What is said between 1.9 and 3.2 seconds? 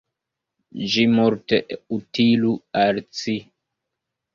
utilu al